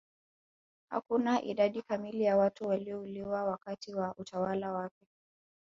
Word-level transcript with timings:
Hakuna 0.89 1.41
idadi 1.41 1.81
kamili 1.81 2.23
ya 2.23 2.37
watu 2.37 2.67
waliouliwa 2.67 3.43
wakati 3.43 3.93
wa 3.93 4.15
utawala 4.17 4.71
wake 4.71 5.07